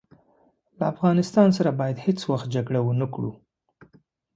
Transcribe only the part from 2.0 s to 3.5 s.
هیڅ وخت جګړه ونه کړو.